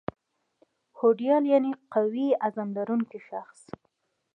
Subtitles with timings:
[0.97, 3.59] هوډیال یعني قوي عظم لرونکی شخص